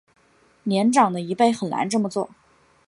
[0.63, 2.31] 年长的一辈很难这么做